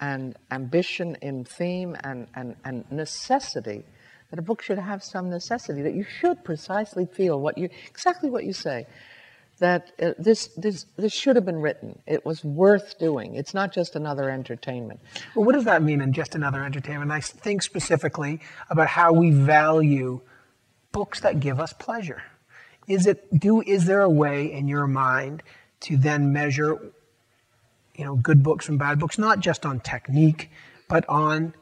and 0.00 0.36
ambition 0.50 1.16
in 1.22 1.44
theme 1.44 1.96
and, 2.04 2.26
and, 2.34 2.54
and 2.64 2.84
necessity 2.90 3.82
that 4.30 4.38
a 4.38 4.42
book 4.42 4.62
should 4.62 4.78
have 4.78 5.02
some 5.02 5.30
necessity 5.30 5.82
that 5.82 5.94
you 5.94 6.04
should 6.04 6.44
precisely 6.44 7.06
feel 7.06 7.40
what 7.40 7.56
you 7.56 7.68
exactly 7.88 8.28
what 8.28 8.44
you 8.44 8.52
say 8.52 8.86
that 9.58 9.92
uh, 10.00 10.12
this 10.18 10.48
this 10.56 10.84
this 10.96 11.12
should 11.12 11.36
have 11.36 11.46
been 11.46 11.60
written. 11.60 11.98
It 12.06 12.26
was 12.26 12.44
worth 12.44 12.98
doing. 12.98 13.34
It's 13.34 13.54
not 13.54 13.72
just 13.72 13.96
another 13.96 14.30
entertainment. 14.30 15.00
Well 15.34 15.44
what 15.44 15.54
does 15.54 15.64
that 15.64 15.82
mean 15.82 16.00
in 16.00 16.12
just 16.12 16.34
another 16.34 16.62
entertainment? 16.62 17.10
I 17.10 17.20
think 17.20 17.62
specifically 17.62 18.40
about 18.68 18.88
how 18.88 19.12
we 19.12 19.30
value 19.30 20.20
books 20.92 21.20
that 21.20 21.40
give 21.40 21.58
us 21.60 21.72
pleasure. 21.72 22.22
Is 22.86 23.06
it 23.06 23.38
do 23.38 23.62
is 23.62 23.86
there 23.86 24.02
a 24.02 24.10
way 24.10 24.52
in 24.52 24.68
your 24.68 24.86
mind 24.86 25.42
to 25.80 25.96
then 25.96 26.32
measure 26.32 26.92
you 27.94 28.04
know 28.04 28.16
good 28.16 28.42
books 28.42 28.66
from 28.66 28.76
bad 28.76 28.98
books 28.98 29.18
not 29.18 29.40
just 29.40 29.64
on 29.64 29.80
technique 29.80 30.50
but 30.88 31.08
on 31.08 31.54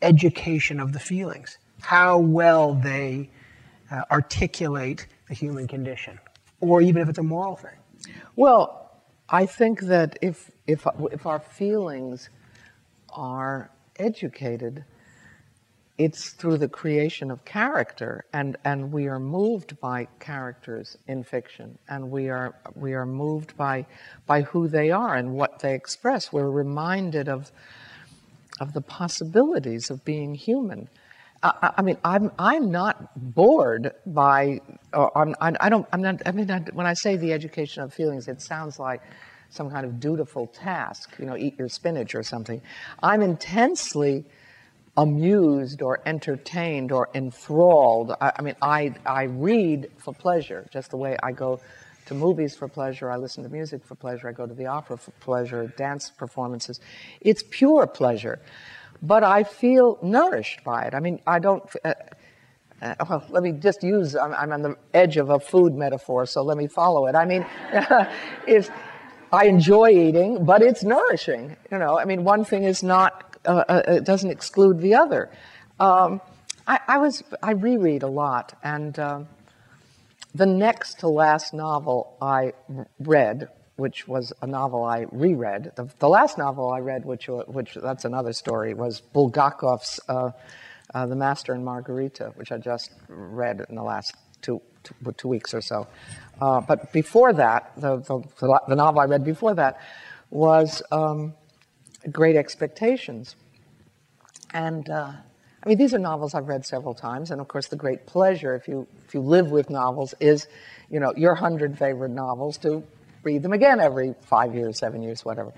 education 0.00 0.80
of 0.80 0.92
the 0.92 1.00
feelings? 1.00 1.58
How 1.82 2.18
well 2.18 2.72
they 2.74 3.30
uh, 3.90 4.02
articulate 4.10 5.06
the 5.28 5.34
human 5.34 5.68
condition 5.68 6.18
or 6.60 6.82
even 6.82 7.02
if 7.02 7.08
it's 7.08 7.18
a 7.18 7.22
moral 7.22 7.56
thing? 7.56 7.78
Well 8.34 8.82
i 9.28 9.44
think 9.44 9.80
that 9.80 10.16
if 10.22 10.52
if 10.68 10.86
if 11.10 11.26
our 11.26 11.40
feelings 11.40 12.30
are 13.10 13.72
educated 13.98 14.84
it's 15.98 16.30
through 16.30 16.58
the 16.58 16.68
creation 16.68 17.30
of 17.30 17.44
character 17.44 18.26
and, 18.32 18.56
and 18.64 18.92
we 18.92 19.06
are 19.06 19.18
moved 19.18 19.80
by 19.80 20.06
characters 20.20 20.98
in 21.08 21.24
fiction 21.24 21.78
and 21.88 22.10
we 22.10 22.28
are 22.28 22.54
we 22.74 22.92
are 22.92 23.06
moved 23.06 23.56
by 23.56 23.86
by 24.26 24.42
who 24.42 24.68
they 24.68 24.90
are 24.90 25.14
and 25.14 25.32
what 25.32 25.58
they 25.60 25.74
express. 25.74 26.32
We're 26.32 26.50
reminded 26.50 27.28
of 27.28 27.50
of 28.60 28.72
the 28.74 28.80
possibilities 28.80 29.90
of 29.90 30.04
being 30.04 30.34
human 30.34 30.88
I, 31.42 31.74
I 31.78 31.82
mean, 31.82 31.98
I'm 32.04 32.32
I'm 32.38 32.70
not 32.70 33.10
bored 33.34 33.92
by, 34.06 34.60
I'm, 34.92 35.34
I 35.40 35.68
don't 35.68 35.86
I'm 35.92 36.02
not. 36.02 36.22
I 36.26 36.32
mean, 36.32 36.48
when 36.72 36.86
I 36.86 36.94
say 36.94 37.16
the 37.16 37.32
education 37.32 37.82
of 37.82 37.92
feelings, 37.92 38.28
it 38.28 38.40
sounds 38.40 38.78
like 38.78 39.02
some 39.50 39.70
kind 39.70 39.86
of 39.86 40.00
dutiful 40.00 40.46
task. 40.48 41.14
You 41.18 41.26
know, 41.26 41.36
eat 41.36 41.58
your 41.58 41.68
spinach 41.68 42.14
or 42.14 42.22
something. 42.22 42.60
I'm 43.02 43.22
intensely 43.22 44.24
amused 44.96 45.82
or 45.82 46.00
entertained 46.06 46.90
or 46.90 47.08
enthralled. 47.14 48.12
I, 48.20 48.32
I, 48.38 48.42
mean, 48.42 48.56
I, 48.62 48.94
I 49.04 49.24
read 49.24 49.90
for 49.98 50.14
pleasure, 50.14 50.66
just 50.72 50.90
the 50.90 50.96
way 50.96 51.16
I 51.22 51.32
go 51.32 51.60
to 52.06 52.14
movies 52.14 52.56
for 52.56 52.68
pleasure, 52.68 53.10
I 53.10 53.16
listen 53.16 53.42
to 53.42 53.50
music 53.50 53.84
for 53.84 53.94
pleasure, 53.94 54.28
I 54.28 54.32
go 54.32 54.46
to 54.46 54.54
the 54.54 54.66
opera 54.66 54.96
for 54.96 55.10
pleasure, 55.12 55.66
dance 55.76 56.10
performances. 56.10 56.80
It's 57.20 57.42
pure 57.50 57.86
pleasure. 57.86 58.38
But 59.02 59.24
I 59.24 59.44
feel 59.44 59.98
nourished 60.02 60.64
by 60.64 60.84
it. 60.84 60.94
I 60.94 61.00
mean, 61.00 61.20
I 61.26 61.38
don't. 61.38 61.62
Uh, 61.84 61.94
uh, 62.82 62.94
well, 63.08 63.24
let 63.30 63.42
me 63.42 63.52
just 63.52 63.82
use, 63.82 64.14
I'm, 64.14 64.34
I'm, 64.34 64.52
on 64.52 64.60
the 64.60 64.76
edge 64.92 65.16
of 65.16 65.30
a 65.30 65.40
food 65.40 65.74
metaphor, 65.74 66.26
so 66.26 66.42
let 66.42 66.58
me 66.58 66.66
follow 66.66 67.06
it. 67.06 67.14
I 67.14 67.24
mean, 67.24 67.46
if 68.46 68.70
I 69.32 69.46
enjoy 69.46 69.90
eating, 69.90 70.44
but 70.44 70.60
it's 70.60 70.84
nourishing. 70.84 71.56
You 71.70 71.78
know, 71.78 71.98
I 71.98 72.04
mean, 72.04 72.22
one 72.22 72.44
thing 72.44 72.64
is 72.64 72.82
not 72.82 73.26
uh, 73.46 73.64
uh, 73.68 73.82
it 73.86 74.04
doesn't 74.04 74.30
exclude 74.30 74.80
the 74.80 74.94
other. 74.94 75.30
Um, 75.78 76.20
I, 76.66 76.80
I, 76.88 76.98
was 76.98 77.22
I 77.42 77.52
reread 77.52 78.02
a 78.02 78.08
lot, 78.08 78.58
and 78.62 78.98
uh, 78.98 79.20
the 80.34 80.46
next 80.46 81.00
to 81.00 81.08
last 81.08 81.54
novel 81.54 82.16
I 82.20 82.54
read, 82.98 83.48
which 83.76 84.08
was 84.08 84.32
a 84.42 84.46
novel 84.46 84.84
I 84.84 85.06
reread, 85.12 85.72
the, 85.76 85.88
the 85.98 86.08
last 86.08 86.38
novel 86.38 86.70
I 86.70 86.80
read, 86.80 87.04
which 87.04 87.28
which 87.46 87.74
that's 87.74 88.04
another 88.04 88.32
story, 88.32 88.74
was 88.74 89.00
Bulgakov's 89.00 90.00
uh, 90.08 90.30
uh, 90.94 91.06
The 91.06 91.16
Master 91.16 91.52
and 91.52 91.64
Margarita, 91.64 92.32
which 92.36 92.52
I 92.52 92.58
just 92.58 92.90
read 93.08 93.64
in 93.68 93.74
the 93.74 93.82
last 93.82 94.14
two 94.42 94.60
two, 94.82 94.94
two 95.16 95.28
weeks 95.28 95.54
or 95.54 95.60
so. 95.60 95.86
Uh, 96.40 96.60
but 96.60 96.92
before 96.92 97.32
that, 97.32 97.72
the, 97.76 97.98
the, 97.98 98.60
the 98.68 98.74
novel 98.74 99.00
I 99.00 99.06
read 99.06 99.24
before 99.24 99.54
that 99.54 99.80
was. 100.30 100.82
Um, 100.90 101.34
Great 102.12 102.36
Expectations. 102.36 103.34
And 104.52 104.88
uh, 104.88 105.12
I 105.62 105.68
mean, 105.68 105.76
these 105.76 105.92
are 105.92 105.98
novels 105.98 106.34
I've 106.34 106.46
read 106.46 106.64
several 106.64 106.94
times, 106.94 107.32
and 107.32 107.40
of 107.40 107.48
course, 107.48 107.66
the 107.66 107.76
great 107.76 108.06
pleasure, 108.06 108.54
if 108.54 108.68
you 108.68 108.86
if 109.06 109.14
you 109.14 109.20
live 109.20 109.50
with 109.50 109.70
novels, 109.70 110.14
is, 110.20 110.46
you 110.88 111.00
know, 111.00 111.12
your 111.16 111.34
hundred 111.34 111.76
favorite 111.76 112.10
novels 112.12 112.58
to 112.58 112.84
read 113.26 113.42
them 113.42 113.52
again 113.52 113.80
every 113.80 114.14
five 114.22 114.54
years, 114.54 114.78
seven 114.78 115.02
years, 115.02 115.24
whatever. 115.24 115.52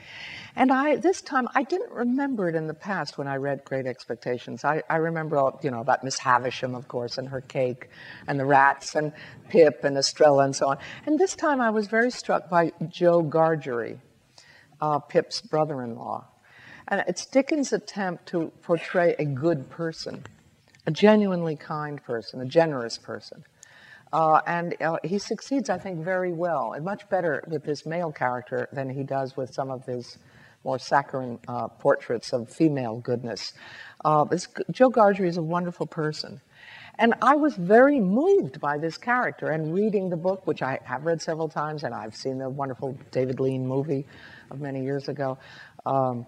And 0.57 0.73
I, 0.73 0.97
this 0.97 1.21
time, 1.21 1.47
I 1.55 1.63
didn't 1.63 1.93
remember 1.93 2.49
it 2.49 2.55
in 2.55 2.67
the 2.67 2.75
past 2.75 3.19
when 3.19 3.29
I 3.29 3.37
read 3.37 3.63
Great 3.65 3.87
Expectations. 3.87 4.65
I, 4.65 4.83
I 4.89 4.97
remember, 4.97 5.53
you 5.63 5.71
know, 5.71 5.81
about 5.81 6.03
Miss 6.03 6.19
Havisham, 6.19 6.75
of 6.75 6.89
course, 6.89 7.19
and 7.19 7.29
her 7.29 7.43
cake, 7.43 7.91
and 8.27 8.41
the 8.41 8.47
rats, 8.47 8.95
and 8.95 9.13
Pip, 9.51 9.85
and 9.85 9.99
Estella, 9.99 10.45
and 10.45 10.57
so 10.57 10.69
on. 10.69 10.79
And 11.05 11.19
this 11.19 11.37
time, 11.37 11.61
I 11.61 11.69
was 11.69 11.87
very 11.87 12.11
struck 12.11 12.49
by 12.49 12.73
Joe 12.89 13.23
Gargery, 13.23 13.99
uh, 14.81 14.99
Pip's 15.01 15.43
brother-in-law. 15.43 16.25
And 16.89 17.05
it's 17.07 17.27
Dickens' 17.27 17.75
attempt 17.75 18.27
to 18.29 18.51
portray 18.63 19.15
a 19.19 19.27
good 19.27 19.69
person, 19.69 20.25
a 20.87 20.91
genuinely 20.91 21.55
kind 21.55 22.03
person, 22.03 22.41
a 22.41 22.47
generous 22.47 22.97
person. 22.97 23.45
Uh, 24.13 24.41
and 24.47 24.75
uh, 24.83 24.97
he 25.05 25.19
succeeds, 25.19 25.69
I 25.69 25.79
think, 25.79 26.03
very 26.05 26.33
well, 26.33 26.73
and 26.73 26.85
much 26.85 27.09
better 27.09 27.45
with 27.47 27.65
this 27.65 27.85
male 27.85 28.13
character 28.13 28.69
than 28.73 28.89
he 28.89 29.03
does 29.03 29.37
with 29.37 29.53
some 29.53 29.71
of 29.71 29.85
his 29.85 30.19
more 30.65 30.79
saccharine 30.79 31.39
uh, 31.47 31.69
portraits 31.69 32.33
of 32.33 32.49
female 32.51 32.99
goodness. 32.99 33.53
Uh, 34.05 34.25
this, 34.25 34.49
Joe 34.71 34.91
Gargery 34.91 35.29
is 35.29 35.37
a 35.37 35.43
wonderful 35.43 35.87
person. 35.87 36.41
And 36.99 37.15
I 37.23 37.37
was 37.37 37.55
very 37.55 38.01
moved 38.01 38.61
by 38.61 38.77
this 38.77 38.99
character 38.99 39.51
and 39.51 39.73
reading 39.73 40.11
the 40.11 40.17
book, 40.17 40.47
which 40.49 40.63
I 40.63 40.81
have 40.83 41.07
read 41.07 41.23
several 41.23 41.49
times, 41.49 41.85
and 41.85 41.95
I've 41.95 42.17
seen 42.17 42.39
the 42.39 42.49
wonderful 42.49 42.99
David 43.13 43.39
Lean 43.39 43.67
movie 43.67 44.05
of 44.51 44.61
many 44.61 44.83
years 44.83 45.09
ago. 45.09 45.39
Um, 45.87 46.27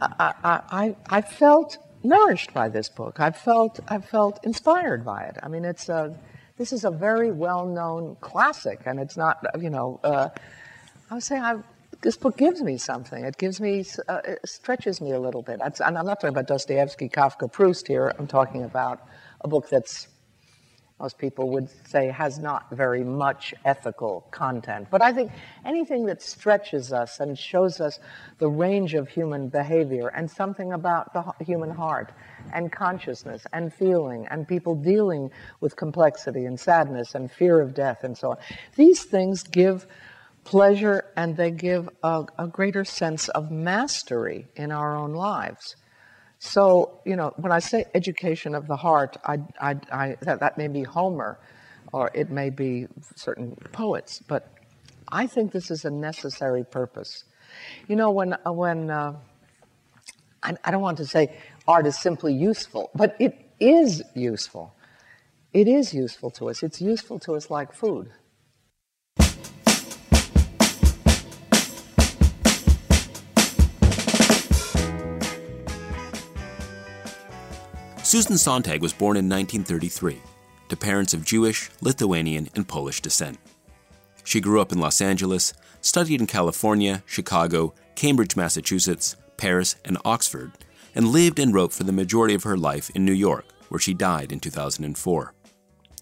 I, 0.00 0.34
I, 0.44 0.96
I, 1.08 1.20
felt 1.22 1.78
nourished 2.04 2.54
by 2.54 2.68
this 2.68 2.88
book. 2.88 3.18
I 3.18 3.32
felt, 3.32 3.80
I 3.88 3.98
felt 3.98 4.44
inspired 4.44 5.04
by 5.04 5.24
it. 5.24 5.36
I 5.42 5.48
mean, 5.48 5.64
it's 5.64 5.88
a, 5.88 6.16
this 6.58 6.72
is 6.72 6.84
a 6.84 6.90
very 6.90 7.30
well-known 7.30 8.16
classic, 8.20 8.80
and 8.86 8.98
it's 8.98 9.16
not, 9.16 9.44
you 9.60 9.70
know, 9.70 10.00
uh, 10.02 10.28
I 11.10 11.14
would 11.14 11.22
say 11.22 11.38
I, 11.38 11.58
this 12.00 12.16
book 12.16 12.36
gives 12.36 12.62
me 12.62 12.78
something. 12.78 13.24
It 13.24 13.36
gives 13.36 13.60
me, 13.60 13.84
uh, 14.08 14.20
it 14.24 14.40
stretches 14.48 15.00
me 15.00 15.12
a 15.12 15.20
little 15.20 15.42
bit. 15.42 15.60
and 15.62 15.74
I'm 15.80 16.06
not 16.06 16.20
talking 16.20 16.30
about 16.30 16.46
Dostoevsky, 16.46 17.08
Kafka, 17.08 17.50
Proust 17.50 17.86
here. 17.88 18.12
I'm 18.18 18.26
talking 18.26 18.64
about 18.64 19.00
a 19.42 19.48
book 19.48 19.68
that's, 19.68 20.08
most 20.98 21.18
people 21.18 21.50
would 21.50 21.68
say, 21.88 22.08
has 22.08 22.38
not 22.38 22.70
very 22.70 23.04
much 23.04 23.52
ethical 23.66 24.26
content. 24.30 24.88
But 24.90 25.02
I 25.02 25.12
think 25.12 25.30
anything 25.64 26.06
that 26.06 26.22
stretches 26.22 26.90
us 26.90 27.20
and 27.20 27.38
shows 27.38 27.82
us 27.82 27.98
the 28.38 28.48
range 28.48 28.94
of 28.94 29.08
human 29.08 29.48
behavior 29.48 30.08
and 30.08 30.30
something 30.30 30.72
about 30.72 31.12
the 31.12 31.44
human 31.44 31.70
heart 31.70 32.12
and 32.54 32.72
consciousness 32.72 33.46
and 33.52 33.74
feeling 33.74 34.26
and 34.30 34.48
people 34.48 34.74
dealing 34.74 35.30
with 35.60 35.76
complexity 35.76 36.46
and 36.46 36.58
sadness 36.58 37.14
and 37.14 37.30
fear 37.30 37.60
of 37.60 37.74
death 37.74 38.02
and 38.02 38.16
so 38.16 38.30
on, 38.30 38.38
these 38.76 39.04
things 39.04 39.42
give 39.42 39.86
pleasure 40.44 41.04
and 41.16 41.36
they 41.36 41.50
give 41.50 41.90
a, 42.02 42.24
a, 42.38 42.46
greater 42.46 42.84
sense 42.84 43.28
of 43.28 43.50
mastery 43.50 44.46
in 44.54 44.70
our 44.70 44.96
own 44.96 45.12
lives. 45.12 45.76
So, 46.46 47.00
you 47.04 47.16
know, 47.16 47.32
when 47.36 47.52
I 47.52 47.58
say 47.58 47.86
education 47.94 48.54
of 48.54 48.68
the 48.68 48.76
heart, 48.76 49.16
I, 49.24 49.38
I, 49.60 49.76
I, 49.90 50.16
that, 50.22 50.40
that 50.40 50.56
may 50.56 50.68
be 50.68 50.84
Homer 50.84 51.38
or 51.92 52.10
it 52.14 52.30
may 52.30 52.50
be 52.50 52.86
certain 53.16 53.56
poets, 53.72 54.22
but 54.26 54.52
I 55.08 55.26
think 55.26 55.52
this 55.52 55.70
is 55.70 55.84
a 55.84 55.90
necessary 55.90 56.64
purpose. 56.64 57.24
You 57.88 57.96
know, 57.96 58.10
when, 58.10 58.34
uh, 58.46 58.52
when 58.52 58.90
uh, 58.90 59.16
I, 60.42 60.54
I 60.64 60.70
don't 60.70 60.82
want 60.82 60.98
to 60.98 61.06
say 61.06 61.36
art 61.66 61.86
is 61.86 61.98
simply 61.98 62.32
useful, 62.32 62.90
but 62.94 63.16
it 63.18 63.36
is 63.58 64.02
useful. 64.14 64.74
It 65.52 65.66
is 65.66 65.92
useful 65.92 66.30
to 66.32 66.50
us. 66.50 66.62
It's 66.62 66.80
useful 66.80 67.18
to 67.20 67.34
us 67.34 67.50
like 67.50 67.72
food. 67.72 68.10
Susan 78.16 78.38
Sontag 78.38 78.80
was 78.80 78.94
born 78.94 79.18
in 79.18 79.28
1933 79.28 80.18
to 80.70 80.74
parents 80.78 81.12
of 81.12 81.22
Jewish, 81.22 81.68
Lithuanian, 81.82 82.48
and 82.54 82.66
Polish 82.66 83.02
descent. 83.02 83.36
She 84.24 84.40
grew 84.40 84.58
up 84.58 84.72
in 84.72 84.80
Los 84.80 85.02
Angeles, 85.02 85.52
studied 85.82 86.22
in 86.22 86.26
California, 86.26 87.02
Chicago, 87.04 87.74
Cambridge, 87.94 88.34
Massachusetts, 88.34 89.16
Paris, 89.36 89.76
and 89.84 89.98
Oxford, 90.02 90.52
and 90.94 91.08
lived 91.08 91.38
and 91.38 91.52
wrote 91.52 91.74
for 91.74 91.84
the 91.84 91.92
majority 91.92 92.32
of 92.32 92.44
her 92.44 92.56
life 92.56 92.88
in 92.94 93.04
New 93.04 93.12
York, 93.12 93.44
where 93.68 93.78
she 93.78 93.92
died 93.92 94.32
in 94.32 94.40
2004. 94.40 95.34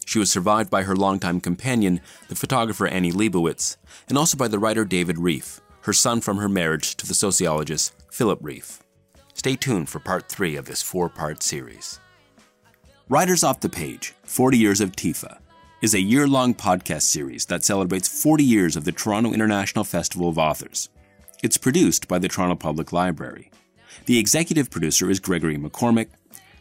She 0.07 0.21
was 0.21 0.31
survived 0.31 0.71
by 0.71 0.85
her 0.85 0.95
longtime 0.95 1.41
companion, 1.41 2.01
the 2.29 2.37
photographer 2.37 2.87
Annie 2.87 3.11
Leibovitz, 3.11 3.77
and 4.09 4.17
also 4.17 4.37
by 4.37 4.47
the 4.47 4.61
writer 4.61 4.85
David 4.85 5.17
Rieff, 5.17 5.61
her 5.81 5.93
son 5.93 6.21
from 6.21 6.37
her 6.37 6.49
marriage 6.49 6.95
to 6.95 7.09
the 7.09 7.15
sociologist 7.15 7.93
Philip 8.09 8.39
Rieff. 8.41 8.79
Stay 9.33 9.57
tuned 9.57 9.89
for 9.89 9.99
part 9.99 10.29
three 10.29 10.55
of 10.55 10.67
this 10.67 10.81
four 10.81 11.09
part 11.09 11.43
series. 11.43 11.99
Writers 13.11 13.45
Off 13.45 13.61
the 13.61 13.69
Page 13.69 14.15
40 14.23 14.57
Years 14.57 14.81
of 14.81 14.93
TIFA 14.93 15.37
is 15.83 15.93
a 15.93 16.01
year 16.01 16.27
long 16.27 16.55
podcast 16.55 17.03
series 17.03 17.45
that 17.47 17.63
celebrates 17.63 18.09
40 18.09 18.43
years 18.43 18.77
of 18.77 18.87
the 18.87 18.93
Toronto 18.93 19.35
International 19.35 19.85
Festival 19.85 20.31
of 20.31 20.39
Authors. 20.39 20.89
It's 21.43 21.59
produced 21.59 22.09
by 22.09 22.19
the 22.19 22.29
Toronto 22.29 22.55
Public 22.55 22.95
Library. 22.95 23.51
The 24.07 24.19
executive 24.19 24.71
producer 24.71 25.11
is 25.11 25.21
Gregory 25.21 25.59
McCormick, 25.59 26.09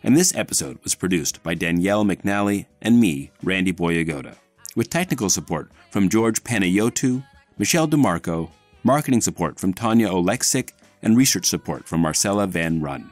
and 0.04 0.18
this 0.18 0.36
episode 0.36 0.80
was 0.84 0.96
produced 0.96 1.42
by 1.44 1.54
Danielle 1.54 2.04
McNally 2.04 2.66
and 2.82 3.00
me, 3.00 3.32
Randy 3.42 3.72
Boyagoda, 3.72 4.36
with 4.76 4.90
technical 4.90 5.30
support 5.30 5.72
from 5.92 6.10
George 6.10 6.44
Panayotu, 6.44 7.26
Michelle 7.58 7.88
DeMarco, 7.88 8.50
marketing 8.84 9.22
support 9.22 9.62
from 9.62 9.74
Tanya 9.74 10.10
Oleksik, 10.10 10.74
and 11.02 11.16
research 11.16 11.46
support 11.46 11.88
from 11.88 12.02
Marcella 12.02 12.48
Van 12.48 12.82
Run. 12.82 13.12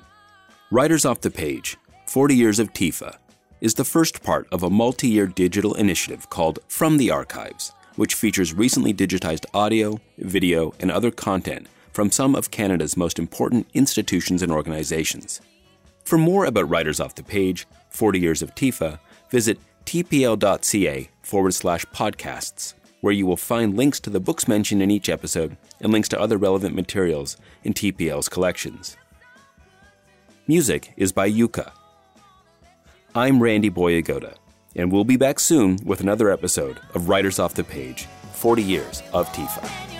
Writers 0.69 1.05
Off 1.05 1.19
the 1.21 1.29
Page 1.29 1.77
40 2.11 2.35
Years 2.35 2.59
of 2.59 2.73
TIFA 2.73 3.15
is 3.61 3.75
the 3.75 3.85
first 3.85 4.21
part 4.21 4.45
of 4.51 4.63
a 4.63 4.69
multi 4.69 5.07
year 5.07 5.25
digital 5.25 5.73
initiative 5.75 6.29
called 6.29 6.59
From 6.67 6.97
the 6.97 7.09
Archives, 7.09 7.71
which 7.95 8.15
features 8.15 8.53
recently 8.53 8.93
digitized 8.93 9.45
audio, 9.53 9.97
video, 10.17 10.73
and 10.81 10.91
other 10.91 11.09
content 11.09 11.67
from 11.93 12.11
some 12.11 12.35
of 12.35 12.51
Canada's 12.51 12.97
most 12.97 13.17
important 13.17 13.65
institutions 13.73 14.41
and 14.41 14.51
organizations. 14.51 15.39
For 16.03 16.17
more 16.17 16.43
about 16.43 16.67
Writers 16.67 16.99
Off 16.99 17.15
the 17.15 17.23
Page, 17.23 17.65
40 17.91 18.19
Years 18.19 18.41
of 18.41 18.53
TIFA, 18.55 18.99
visit 19.29 19.57
tpl.ca 19.85 21.09
forward 21.21 21.53
slash 21.53 21.85
podcasts 21.93 22.73
where 22.99 23.13
you 23.13 23.25
will 23.25 23.37
find 23.37 23.77
links 23.77 24.01
to 24.01 24.09
the 24.09 24.19
books 24.19 24.49
mentioned 24.49 24.83
in 24.83 24.91
each 24.91 25.07
episode 25.07 25.55
and 25.79 25.93
links 25.93 26.09
to 26.09 26.19
other 26.19 26.37
relevant 26.37 26.75
materials 26.75 27.37
in 27.63 27.73
TPL's 27.73 28.27
collections. 28.27 28.97
Music 30.45 30.91
is 30.97 31.13
by 31.13 31.31
Yuka. 31.31 31.71
I'm 33.13 33.43
Randy 33.43 33.69
Boyagoda, 33.69 34.35
and 34.73 34.89
we'll 34.89 35.03
be 35.03 35.17
back 35.17 35.37
soon 35.41 35.77
with 35.83 35.99
another 35.99 36.31
episode 36.31 36.79
of 36.95 37.09
Writers 37.09 37.39
Off 37.39 37.53
the 37.53 37.63
Page 37.63 38.07
40 38.31 38.63
Years 38.63 39.03
of 39.11 39.27
TIFA. 39.33 39.90